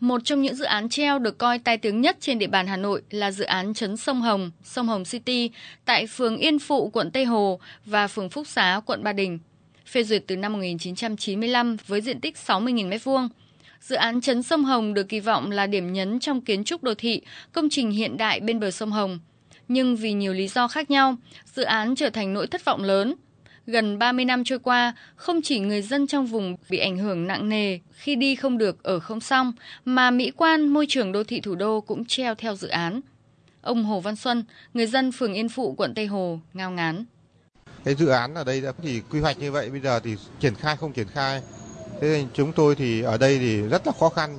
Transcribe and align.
Một 0.00 0.24
trong 0.24 0.42
những 0.42 0.54
dự 0.54 0.64
án 0.64 0.88
treo 0.88 1.18
được 1.18 1.38
coi 1.38 1.58
tai 1.58 1.78
tiếng 1.78 2.00
nhất 2.00 2.16
trên 2.20 2.38
địa 2.38 2.46
bàn 2.46 2.66
Hà 2.66 2.76
Nội 2.76 3.02
là 3.10 3.30
dự 3.30 3.44
án 3.44 3.74
Trấn 3.74 3.96
Sông 3.96 4.20
Hồng, 4.20 4.50
Sông 4.64 4.88
Hồng 4.88 5.04
City 5.04 5.50
tại 5.84 6.06
phường 6.06 6.36
Yên 6.36 6.58
Phụ, 6.58 6.90
quận 6.92 7.10
Tây 7.10 7.24
Hồ 7.24 7.60
và 7.86 8.08
phường 8.08 8.30
Phúc 8.30 8.46
Xá, 8.46 8.80
quận 8.86 9.02
Ba 9.02 9.12
Đình. 9.12 9.38
Phê 9.86 10.04
duyệt 10.04 10.24
từ 10.26 10.36
năm 10.36 10.52
1995 10.52 11.76
với 11.86 12.00
diện 12.00 12.20
tích 12.20 12.36
60.000 12.46 12.88
m2. 12.88 13.28
Dự 13.80 13.96
án 13.96 14.20
Trấn 14.20 14.42
Sông 14.42 14.64
Hồng 14.64 14.94
được 14.94 15.08
kỳ 15.08 15.20
vọng 15.20 15.50
là 15.50 15.66
điểm 15.66 15.92
nhấn 15.92 16.20
trong 16.20 16.40
kiến 16.40 16.64
trúc 16.64 16.82
đô 16.82 16.94
thị, 16.94 17.22
công 17.52 17.68
trình 17.70 17.90
hiện 17.90 18.16
đại 18.16 18.40
bên 18.40 18.60
bờ 18.60 18.70
sông 18.70 18.92
Hồng. 18.92 19.18
Nhưng 19.68 19.96
vì 19.96 20.12
nhiều 20.12 20.32
lý 20.32 20.48
do 20.48 20.68
khác 20.68 20.90
nhau, 20.90 21.16
dự 21.54 21.62
án 21.62 21.94
trở 21.94 22.10
thành 22.10 22.32
nỗi 22.32 22.46
thất 22.46 22.64
vọng 22.64 22.84
lớn 22.84 23.14
Gần 23.66 23.98
30 23.98 24.24
năm 24.24 24.44
trôi 24.44 24.58
qua, 24.58 24.94
không 25.16 25.42
chỉ 25.42 25.60
người 25.60 25.82
dân 25.82 26.06
trong 26.06 26.26
vùng 26.26 26.56
bị 26.70 26.78
ảnh 26.78 26.98
hưởng 26.98 27.26
nặng 27.26 27.48
nề 27.48 27.78
khi 27.92 28.16
đi 28.16 28.34
không 28.34 28.58
được 28.58 28.82
ở 28.82 29.00
không 29.00 29.20
xong, 29.20 29.52
mà 29.84 30.10
mỹ 30.10 30.32
quan 30.36 30.68
môi 30.68 30.86
trường 30.88 31.12
đô 31.12 31.24
thị 31.24 31.40
thủ 31.40 31.54
đô 31.54 31.80
cũng 31.80 32.04
treo 32.04 32.34
theo 32.34 32.56
dự 32.56 32.68
án. 32.68 33.00
Ông 33.62 33.84
Hồ 33.84 34.00
Văn 34.00 34.16
Xuân, 34.16 34.44
người 34.74 34.86
dân 34.86 35.12
phường 35.12 35.32
Yên 35.32 35.48
Phụ, 35.48 35.74
quận 35.76 35.94
Tây 35.94 36.06
Hồ, 36.06 36.40
ngao 36.54 36.70
ngán. 36.70 37.04
Cái 37.84 37.94
dự 37.94 38.08
án 38.08 38.34
ở 38.34 38.44
đây 38.44 38.60
đã 38.60 38.72
chỉ 38.82 39.00
quy 39.00 39.20
hoạch 39.20 39.38
như 39.38 39.52
vậy, 39.52 39.70
bây 39.70 39.80
giờ 39.80 40.00
thì 40.00 40.16
triển 40.40 40.54
khai 40.54 40.76
không 40.76 40.92
triển 40.92 41.08
khai. 41.08 41.42
Thế 42.00 42.08
nên 42.08 42.26
chúng 42.34 42.52
tôi 42.52 42.74
thì 42.74 43.02
ở 43.02 43.18
đây 43.18 43.38
thì 43.38 43.62
rất 43.62 43.86
là 43.86 43.92
khó 44.00 44.08
khăn. 44.08 44.38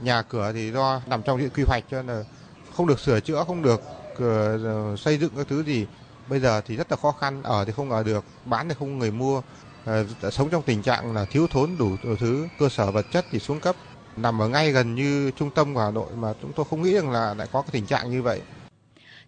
Nhà 0.00 0.22
cửa 0.22 0.52
thì 0.54 0.70
do 0.70 1.00
nằm 1.06 1.22
trong 1.22 1.40
diện 1.40 1.50
quy 1.54 1.62
hoạch 1.66 1.84
cho 1.90 2.02
nên 2.02 2.16
là 2.16 2.24
không 2.72 2.86
được 2.86 3.00
sửa 3.00 3.20
chữa, 3.20 3.44
không 3.46 3.62
được 3.62 3.80
ờ, 4.18 4.96
xây 4.96 5.18
dựng 5.18 5.32
các 5.36 5.46
thứ 5.48 5.62
gì 5.62 5.86
bây 6.28 6.40
giờ 6.40 6.60
thì 6.60 6.76
rất 6.76 6.90
là 6.90 6.96
khó 6.96 7.12
khăn 7.12 7.42
ở 7.42 7.64
thì 7.64 7.72
không 7.72 7.90
ở 7.90 8.02
được 8.02 8.24
bán 8.44 8.68
thì 8.68 8.74
không 8.78 8.98
người 8.98 9.10
mua 9.10 9.42
à, 9.84 10.02
sống 10.32 10.50
trong 10.50 10.62
tình 10.62 10.82
trạng 10.82 11.14
là 11.14 11.24
thiếu 11.24 11.46
thốn 11.46 11.70
đủ, 11.78 11.96
đủ 12.04 12.16
thứ 12.16 12.48
cơ 12.58 12.68
sở 12.68 12.90
vật 12.90 13.06
chất 13.12 13.24
thì 13.30 13.38
xuống 13.38 13.60
cấp 13.60 13.76
nằm 14.16 14.42
ở 14.42 14.48
ngay 14.48 14.72
gần 14.72 14.94
như 14.94 15.30
trung 15.30 15.50
tâm 15.50 15.74
của 15.74 15.80
Hà 15.80 15.90
Nội 15.90 16.10
mà 16.16 16.32
chúng 16.42 16.52
tôi 16.56 16.66
không 16.70 16.82
nghĩ 16.82 16.94
rằng 16.94 17.10
là 17.10 17.34
lại 17.34 17.48
có 17.52 17.62
cái 17.62 17.70
tình 17.72 17.86
trạng 17.86 18.10
như 18.10 18.22
vậy. 18.22 18.40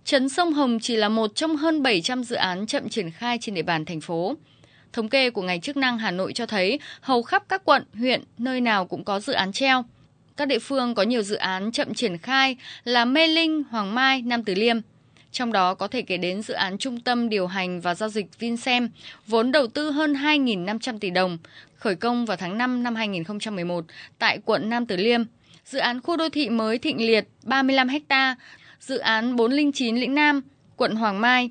Trấn 0.04 0.28
Sông 0.28 0.52
Hồng 0.52 0.78
chỉ 0.82 0.96
là 0.96 1.08
một 1.08 1.34
trong 1.34 1.56
hơn 1.56 1.82
700 1.82 2.24
dự 2.24 2.36
án 2.36 2.66
chậm 2.66 2.88
triển 2.88 3.10
khai 3.10 3.38
trên 3.40 3.54
địa 3.54 3.62
bàn 3.62 3.84
thành 3.84 4.00
phố. 4.00 4.34
Thống 4.92 5.08
kê 5.08 5.30
của 5.30 5.42
ngành 5.42 5.60
chức 5.60 5.76
năng 5.76 5.98
Hà 5.98 6.10
Nội 6.10 6.32
cho 6.32 6.46
thấy 6.46 6.80
hầu 7.00 7.22
khắp 7.22 7.42
các 7.48 7.64
quận, 7.64 7.84
huyện, 7.94 8.24
nơi 8.38 8.60
nào 8.60 8.86
cũng 8.86 9.04
có 9.04 9.20
dự 9.20 9.32
án 9.32 9.52
treo. 9.52 9.84
Các 10.36 10.48
địa 10.48 10.58
phương 10.58 10.94
có 10.94 11.02
nhiều 11.02 11.22
dự 11.22 11.36
án 11.36 11.72
chậm 11.72 11.94
triển 11.94 12.18
khai 12.18 12.56
là 12.84 13.04
Mê 13.04 13.26
Linh, 13.26 13.62
Hoàng 13.70 13.94
Mai, 13.94 14.22
Nam 14.22 14.44
Từ 14.44 14.54
Liêm. 14.54 14.76
Trong 15.32 15.52
đó 15.52 15.74
có 15.74 15.88
thể 15.88 16.02
kể 16.02 16.16
đến 16.16 16.42
dự 16.42 16.54
án 16.54 16.78
trung 16.78 17.00
tâm 17.00 17.28
điều 17.28 17.46
hành 17.46 17.80
và 17.80 17.94
giao 17.94 18.08
dịch 18.08 18.26
Vinsem, 18.38 18.88
vốn 19.26 19.52
đầu 19.52 19.66
tư 19.66 19.90
hơn 19.90 20.12
2.500 20.12 20.98
tỷ 20.98 21.10
đồng, 21.10 21.38
khởi 21.76 21.94
công 21.94 22.26
vào 22.26 22.36
tháng 22.36 22.58
5 22.58 22.82
năm 22.82 22.94
2011 22.94 23.84
tại 24.18 24.38
quận 24.44 24.68
Nam 24.68 24.86
Từ 24.86 24.96
Liêm. 24.96 25.20
Dự 25.64 25.78
án 25.78 26.00
khu 26.00 26.16
đô 26.16 26.28
thị 26.28 26.48
mới 26.48 26.78
Thịnh 26.78 27.06
Liệt 27.06 27.28
35 27.42 27.88
ha, 28.08 28.36
dự 28.80 28.98
án 28.98 29.36
409 29.36 29.96
Lĩnh 29.96 30.14
Nam, 30.14 30.40
quận 30.76 30.96
Hoàng 30.96 31.20
Mai. 31.20 31.50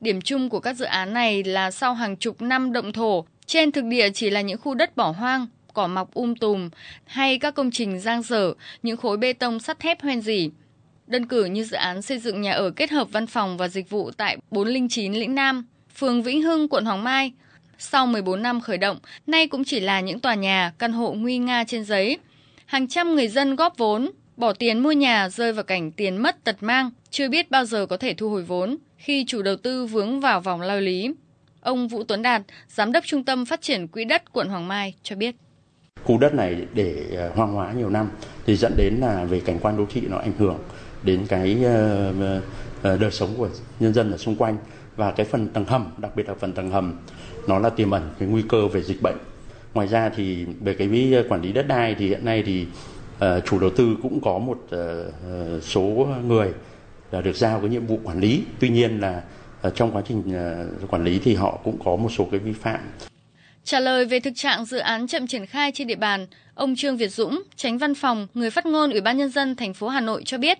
Điểm 0.00 0.20
chung 0.20 0.48
của 0.48 0.60
các 0.60 0.74
dự 0.74 0.84
án 0.84 1.12
này 1.12 1.44
là 1.44 1.70
sau 1.70 1.94
hàng 1.94 2.16
chục 2.16 2.42
năm 2.42 2.72
động 2.72 2.92
thổ, 2.92 3.24
trên 3.46 3.72
thực 3.72 3.84
địa 3.84 4.10
chỉ 4.10 4.30
là 4.30 4.40
những 4.40 4.60
khu 4.60 4.74
đất 4.74 4.96
bỏ 4.96 5.10
hoang, 5.10 5.46
cỏ 5.74 5.86
mọc 5.86 6.14
um 6.14 6.34
tùm 6.34 6.70
hay 7.04 7.38
các 7.38 7.54
công 7.54 7.70
trình 7.70 8.00
giang 8.00 8.22
dở, 8.22 8.54
những 8.82 8.96
khối 8.96 9.16
bê 9.16 9.32
tông 9.32 9.60
sắt 9.60 9.78
thép 9.78 10.02
hoen 10.02 10.20
dỉ. 10.20 10.50
Đơn 11.12 11.26
cử 11.26 11.44
như 11.44 11.64
dự 11.64 11.76
án 11.76 12.02
xây 12.02 12.18
dựng 12.18 12.40
nhà 12.40 12.52
ở 12.52 12.70
kết 12.70 12.90
hợp 12.90 13.08
văn 13.12 13.26
phòng 13.26 13.56
và 13.56 13.68
dịch 13.68 13.90
vụ 13.90 14.10
tại 14.10 14.36
409 14.50 15.12
Lĩnh 15.12 15.34
Nam, 15.34 15.66
phường 15.96 16.22
Vĩnh 16.22 16.42
Hưng, 16.42 16.68
quận 16.68 16.84
Hoàng 16.84 17.04
Mai. 17.04 17.32
Sau 17.78 18.06
14 18.06 18.42
năm 18.42 18.60
khởi 18.60 18.78
động, 18.78 18.98
nay 19.26 19.46
cũng 19.46 19.64
chỉ 19.64 19.80
là 19.80 20.00
những 20.00 20.20
tòa 20.20 20.34
nhà, 20.34 20.72
căn 20.78 20.92
hộ 20.92 21.12
nguy 21.12 21.38
nga 21.38 21.64
trên 21.64 21.84
giấy. 21.84 22.18
Hàng 22.66 22.88
trăm 22.88 23.14
người 23.14 23.28
dân 23.28 23.56
góp 23.56 23.78
vốn, 23.78 24.10
bỏ 24.36 24.52
tiền 24.52 24.78
mua 24.78 24.92
nhà 24.92 25.28
rơi 25.28 25.52
vào 25.52 25.64
cảnh 25.64 25.92
tiền 25.92 26.16
mất 26.16 26.44
tật 26.44 26.56
mang, 26.60 26.90
chưa 27.10 27.28
biết 27.28 27.50
bao 27.50 27.64
giờ 27.64 27.86
có 27.86 27.96
thể 27.96 28.14
thu 28.14 28.30
hồi 28.30 28.42
vốn 28.42 28.76
khi 28.96 29.24
chủ 29.24 29.42
đầu 29.42 29.56
tư 29.56 29.86
vướng 29.86 30.20
vào 30.20 30.40
vòng 30.40 30.60
lao 30.60 30.80
lý. 30.80 31.14
Ông 31.60 31.88
Vũ 31.88 32.04
Tuấn 32.04 32.22
Đạt, 32.22 32.42
Giám 32.68 32.92
đốc 32.92 33.04
Trung 33.06 33.24
tâm 33.24 33.46
Phát 33.46 33.62
triển 33.62 33.88
Quỹ 33.88 34.04
đất 34.04 34.32
quận 34.32 34.48
Hoàng 34.48 34.68
Mai 34.68 34.94
cho 35.02 35.16
biết. 35.16 35.34
Khu 36.04 36.18
đất 36.18 36.34
này 36.34 36.66
để 36.74 37.04
ờ, 37.16 37.30
hoang 37.34 37.52
hóa 37.52 37.72
nhiều 37.72 37.90
năm 37.90 38.10
thì 38.46 38.56
dẫn 38.56 38.72
đến 38.76 38.94
là 38.94 39.24
về 39.24 39.40
cảnh 39.44 39.58
quan 39.62 39.76
đô 39.76 39.86
thị 39.90 40.02
nó 40.10 40.18
ảnh 40.18 40.32
hưởng 40.38 40.58
đến 41.04 41.26
cái 41.28 41.58
ờ, 41.64 42.12
ờ, 42.20 42.40
ờ, 42.82 42.96
đời 42.96 43.10
sống 43.10 43.34
của 43.36 43.48
nhân 43.80 43.94
dân 43.94 44.10
ở 44.10 44.16
xung 44.16 44.36
quanh. 44.36 44.56
Và 44.96 45.10
cái 45.10 45.26
phần 45.26 45.48
tầng 45.48 45.64
hầm 45.64 45.86
đặc 45.98 46.16
biệt 46.16 46.28
là 46.28 46.34
phần 46.34 46.52
tầng 46.52 46.70
hầm 46.70 46.98
nó 47.48 47.58
là 47.58 47.70
tiềm 47.70 47.90
ẩn 47.90 48.10
cái 48.18 48.28
nguy 48.28 48.42
cơ 48.48 48.68
về 48.68 48.82
dịch 48.82 49.02
bệnh. 49.02 49.16
Ngoài 49.74 49.88
ra 49.88 50.10
thì 50.16 50.44
về 50.60 50.74
cái 50.74 50.88
quản 51.28 51.42
lý 51.42 51.52
đất 51.52 51.68
đai 51.68 51.94
thì 51.98 52.08
hiện 52.08 52.24
nay 52.24 52.42
thì 52.46 52.66
uh, 53.16 53.44
chủ 53.44 53.58
đầu 53.58 53.70
tư 53.70 53.96
cũng 54.02 54.20
có 54.20 54.38
một 54.38 54.58
uh, 54.64 55.62
số 55.62 56.08
người 56.26 56.48
là 57.10 57.20
được 57.20 57.36
giao 57.36 57.60
cái 57.60 57.68
nhiệm 57.68 57.86
vụ 57.86 58.00
quản 58.04 58.20
lý. 58.20 58.42
Tuy 58.60 58.68
nhiên 58.68 59.00
là 59.00 59.22
uh, 59.66 59.74
trong 59.74 59.90
quá 59.92 60.02
trình 60.08 60.22
uh, 60.82 60.90
quản 60.90 61.04
lý 61.04 61.18
thì 61.24 61.34
họ 61.34 61.58
cũng 61.64 61.78
có 61.84 61.96
một 61.96 62.08
số 62.18 62.28
cái 62.30 62.40
vi 62.40 62.52
phạm. 62.52 62.80
Trả 63.64 63.80
lời 63.80 64.04
về 64.04 64.20
thực 64.20 64.32
trạng 64.36 64.64
dự 64.64 64.78
án 64.78 65.06
chậm 65.06 65.26
triển 65.26 65.46
khai 65.46 65.72
trên 65.74 65.86
địa 65.86 65.96
bàn, 65.96 66.26
ông 66.54 66.74
Trương 66.76 66.96
Việt 66.96 67.08
Dũng, 67.08 67.42
tránh 67.56 67.78
văn 67.78 67.94
phòng, 67.94 68.26
người 68.34 68.50
phát 68.50 68.66
ngôn 68.66 68.90
Ủy 68.90 69.00
ban 69.00 69.16
nhân 69.16 69.30
dân 69.30 69.56
thành 69.56 69.74
phố 69.74 69.88
Hà 69.88 70.00
Nội 70.00 70.22
cho 70.24 70.38
biết, 70.38 70.58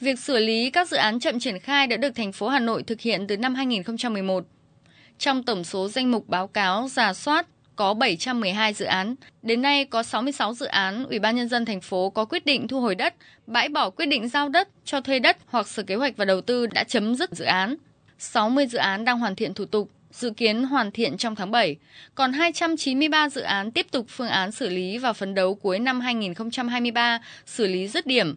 Việc 0.00 0.18
xử 0.18 0.38
lý 0.38 0.70
các 0.70 0.88
dự 0.88 0.96
án 0.96 1.20
chậm 1.20 1.40
triển 1.40 1.58
khai 1.58 1.86
đã 1.86 1.96
được 1.96 2.10
thành 2.14 2.32
phố 2.32 2.48
Hà 2.48 2.58
Nội 2.58 2.82
thực 2.82 3.00
hiện 3.00 3.26
từ 3.26 3.36
năm 3.36 3.54
2011. 3.54 4.44
Trong 5.18 5.42
tổng 5.42 5.64
số 5.64 5.88
danh 5.88 6.10
mục 6.10 6.28
báo 6.28 6.46
cáo 6.46 6.88
giả 6.88 7.14
soát 7.14 7.46
có 7.76 7.94
712 7.94 8.72
dự 8.74 8.84
án. 8.84 9.14
Đến 9.42 9.62
nay 9.62 9.84
có 9.84 10.02
66 10.02 10.54
dự 10.54 10.66
án 10.66 11.04
Ủy 11.04 11.18
ban 11.18 11.36
nhân 11.36 11.48
dân 11.48 11.64
thành 11.64 11.80
phố 11.80 12.10
có 12.10 12.24
quyết 12.24 12.46
định 12.46 12.68
thu 12.68 12.80
hồi 12.80 12.94
đất, 12.94 13.14
bãi 13.46 13.68
bỏ 13.68 13.90
quyết 13.90 14.06
định 14.06 14.28
giao 14.28 14.48
đất, 14.48 14.68
cho 14.84 15.00
thuê 15.00 15.18
đất 15.18 15.36
hoặc 15.46 15.68
Sở 15.68 15.82
Kế 15.82 15.94
hoạch 15.94 16.16
và 16.16 16.24
Đầu 16.24 16.40
tư 16.40 16.66
đã 16.66 16.84
chấm 16.84 17.14
dứt 17.14 17.30
dự 17.32 17.44
án. 17.44 17.76
60 18.18 18.66
dự 18.66 18.78
án 18.78 19.04
đang 19.04 19.18
hoàn 19.18 19.36
thiện 19.36 19.54
thủ 19.54 19.64
tục, 19.64 19.90
dự 20.10 20.30
kiến 20.30 20.64
hoàn 20.64 20.90
thiện 20.90 21.16
trong 21.16 21.34
tháng 21.34 21.50
7. 21.50 21.76
Còn 22.14 22.32
293 22.32 23.28
dự 23.28 23.40
án 23.40 23.70
tiếp 23.70 23.86
tục 23.90 24.06
phương 24.08 24.28
án 24.28 24.52
xử 24.52 24.68
lý 24.68 24.98
và 24.98 25.12
phấn 25.12 25.34
đấu 25.34 25.54
cuối 25.54 25.78
năm 25.78 26.00
2023 26.00 27.20
xử 27.46 27.66
lý 27.66 27.88
dứt 27.88 28.06
điểm 28.06 28.36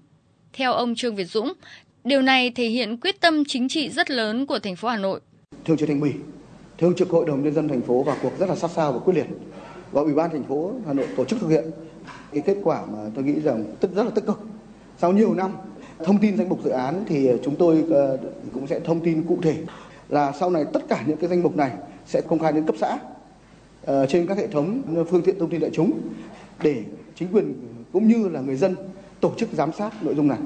theo 0.54 0.74
ông 0.74 0.96
Trương 0.96 1.16
Việt 1.16 1.26
Dũng, 1.26 1.54
điều 2.04 2.22
này 2.22 2.52
thể 2.56 2.68
hiện 2.68 2.98
quyết 2.98 3.22
tâm 3.22 3.44
chính 3.48 3.70
trị 3.70 3.90
rất 3.90 4.12
lớn 4.12 4.46
của 4.46 4.60
thành 4.60 4.76
phố 4.76 4.88
Hà 4.88 4.98
Nội. 4.98 5.20
Thường 5.66 5.78
trực 5.78 5.90
thành 5.90 6.02
ủy, 6.02 6.14
thường 6.78 6.96
trực 6.96 7.10
hội 7.10 7.26
đồng 7.26 7.44
nhân 7.44 7.54
dân 7.54 7.68
thành 7.68 7.82
phố 7.82 8.04
vào 8.04 8.18
cuộc 8.22 8.40
rất 8.40 8.50
là 8.50 8.56
sát 8.56 8.72
sao 8.76 8.94
và 8.94 9.00
quyết 9.00 9.14
liệt. 9.14 9.28
Và 9.92 10.02
ủy 10.02 10.14
ban 10.14 10.32
thành 10.32 10.44
phố 10.44 10.74
Hà 10.88 10.94
Nội 10.94 11.08
tổ 11.18 11.26
chức 11.26 11.40
thực 11.40 11.48
hiện 11.48 11.64
cái 12.32 12.42
kết 12.46 12.58
quả 12.64 12.86
mà 12.86 12.98
tôi 13.16 13.24
nghĩ 13.24 13.40
rằng 13.40 13.64
rất 13.82 13.90
rất 13.96 14.04
là 14.04 14.10
tích 14.16 14.26
cực. 14.26 14.40
Sau 14.98 15.12
nhiều 15.12 15.34
năm 15.34 15.52
thông 16.06 16.18
tin 16.18 16.38
danh 16.38 16.50
mục 16.50 16.60
dự 16.64 16.70
án 16.70 17.04
thì 17.08 17.30
chúng 17.44 17.56
tôi 17.56 17.84
ờ, 17.90 18.18
cũng 18.54 18.68
sẽ 18.68 18.80
thông 18.80 19.00
tin 19.00 19.24
cụ 19.24 19.40
thể 19.42 19.56
là 20.10 20.32
sau 20.40 20.50
này 20.50 20.66
tất 20.74 20.80
cả 20.90 21.04
những 21.08 21.18
cái 21.18 21.30
danh 21.30 21.44
mục 21.44 21.58
này 21.58 21.72
sẽ 22.06 22.22
công 22.22 22.40
khai 22.40 22.52
đến 22.52 22.66
cấp 22.66 22.76
xã 22.80 22.98
ờ, 23.86 24.06
trên 24.06 24.28
các 24.28 24.38
hệ 24.38 24.48
thống 24.48 24.82
phương 25.10 25.22
tiện 25.22 25.40
thông 25.40 25.50
tin 25.50 25.62
đại 25.62 25.72
chúng 25.74 26.00
để 26.64 26.84
chính 27.16 27.28
quyền 27.34 27.54
cũng 27.94 28.08
như 28.08 28.30
là 28.30 28.42
người 28.42 28.56
dân 28.56 28.76
tổ 29.22 29.34
chức 29.38 29.50
giám 29.54 29.72
sát 29.78 30.04
nội 30.04 30.16
dung 30.16 30.28
này. 30.28 30.38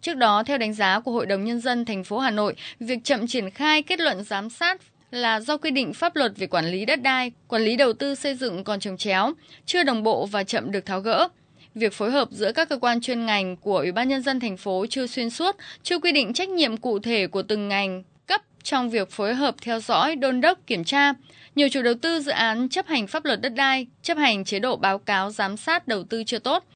Trước 0.00 0.14
đó, 0.14 0.42
theo 0.46 0.58
đánh 0.58 0.72
giá 0.72 1.00
của 1.00 1.12
Hội 1.12 1.26
đồng 1.26 1.44
Nhân 1.44 1.60
dân 1.60 1.84
thành 1.84 2.04
phố 2.04 2.18
Hà 2.18 2.30
Nội, 2.30 2.54
việc 2.80 2.98
chậm 3.04 3.26
triển 3.26 3.50
khai 3.50 3.82
kết 3.82 4.00
luận 4.00 4.24
giám 4.24 4.50
sát 4.50 4.80
là 5.10 5.40
do 5.40 5.56
quy 5.56 5.70
định 5.70 5.92
pháp 5.92 6.16
luật 6.16 6.32
về 6.36 6.46
quản 6.46 6.66
lý 6.66 6.84
đất 6.84 7.02
đai, 7.02 7.32
quản 7.48 7.62
lý 7.62 7.76
đầu 7.76 7.92
tư 7.92 8.14
xây 8.14 8.34
dựng 8.34 8.64
còn 8.64 8.80
trồng 8.80 8.96
chéo, 8.96 9.32
chưa 9.66 9.82
đồng 9.82 10.02
bộ 10.02 10.26
và 10.26 10.44
chậm 10.44 10.70
được 10.70 10.86
tháo 10.86 11.00
gỡ. 11.00 11.28
Việc 11.74 11.92
phối 11.92 12.10
hợp 12.10 12.28
giữa 12.30 12.52
các 12.52 12.68
cơ 12.68 12.78
quan 12.78 13.00
chuyên 13.00 13.26
ngành 13.26 13.56
của 13.56 13.78
Ủy 13.78 13.92
ban 13.92 14.08
nhân 14.08 14.22
dân 14.22 14.40
thành 14.40 14.56
phố 14.56 14.86
chưa 14.90 15.06
xuyên 15.06 15.30
suốt, 15.30 15.56
chưa 15.82 15.98
quy 15.98 16.12
định 16.12 16.32
trách 16.32 16.48
nhiệm 16.48 16.76
cụ 16.76 16.98
thể 16.98 17.26
của 17.26 17.42
từng 17.42 17.68
ngành 17.68 18.02
cấp 18.26 18.42
trong 18.62 18.90
việc 18.90 19.10
phối 19.10 19.34
hợp 19.34 19.54
theo 19.62 19.80
dõi, 19.80 20.16
đôn 20.16 20.40
đốc, 20.40 20.58
kiểm 20.66 20.84
tra. 20.84 21.12
Nhiều 21.54 21.68
chủ 21.68 21.82
đầu 21.82 21.94
tư 22.02 22.20
dự 22.20 22.30
án 22.30 22.68
chấp 22.68 22.86
hành 22.86 23.06
pháp 23.06 23.24
luật 23.24 23.40
đất 23.40 23.48
đai, 23.48 23.86
chấp 24.02 24.18
hành 24.18 24.44
chế 24.44 24.58
độ 24.58 24.76
báo 24.76 24.98
cáo 24.98 25.30
giám 25.30 25.56
sát 25.56 25.88
đầu 25.88 26.04
tư 26.04 26.24
chưa 26.26 26.38
tốt. 26.38 26.64